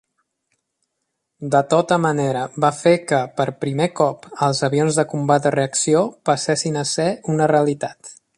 [1.55, 6.03] De tota manera, va fer que, per primer cop, els avions de combat a reacció
[6.31, 8.15] passessin a ser una realitat.